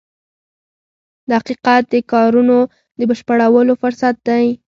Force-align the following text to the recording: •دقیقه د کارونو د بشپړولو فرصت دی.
•دقیقه 1.31 1.75
د 1.91 1.93
کارونو 2.11 2.57
د 2.97 2.99
بشپړولو 3.09 3.73
فرصت 3.81 4.15
دی. 4.27 4.45